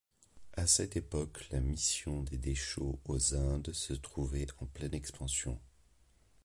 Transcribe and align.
À 0.57 0.65
cette 0.65 0.95
époque, 0.97 1.47
la 1.51 1.59
Mission 1.59 2.23
des 2.23 2.37
déchaux 2.39 2.99
aux 3.05 3.35
Indes 3.35 3.71
se 3.71 3.93
trouvait 3.93 4.47
en 4.59 4.65
pleine 4.65 4.95
expansion. 4.95 5.59